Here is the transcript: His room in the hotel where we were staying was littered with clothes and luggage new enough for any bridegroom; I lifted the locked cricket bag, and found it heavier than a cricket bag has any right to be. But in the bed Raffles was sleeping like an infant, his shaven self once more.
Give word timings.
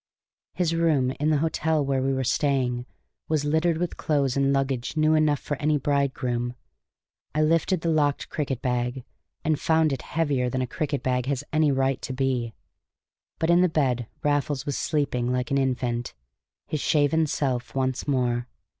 His 0.55 0.73
room 0.73 1.11
in 1.19 1.29
the 1.29 1.37
hotel 1.45 1.85
where 1.85 2.01
we 2.01 2.11
were 2.11 2.23
staying 2.23 2.87
was 3.27 3.45
littered 3.45 3.77
with 3.77 3.97
clothes 3.97 4.35
and 4.35 4.51
luggage 4.51 4.97
new 4.97 5.13
enough 5.13 5.39
for 5.39 5.55
any 5.57 5.77
bridegroom; 5.77 6.55
I 7.35 7.43
lifted 7.43 7.81
the 7.81 7.89
locked 7.91 8.27
cricket 8.27 8.63
bag, 8.63 9.03
and 9.43 9.59
found 9.59 9.93
it 9.93 10.01
heavier 10.01 10.49
than 10.49 10.63
a 10.63 10.65
cricket 10.65 11.03
bag 11.03 11.27
has 11.27 11.43
any 11.53 11.71
right 11.71 12.01
to 12.01 12.13
be. 12.13 12.55
But 13.37 13.51
in 13.51 13.61
the 13.61 13.69
bed 13.69 14.07
Raffles 14.23 14.65
was 14.65 14.75
sleeping 14.75 15.31
like 15.31 15.51
an 15.51 15.59
infant, 15.59 16.15
his 16.65 16.79
shaven 16.79 17.27
self 17.27 17.75
once 17.75 18.07
more. 18.07 18.47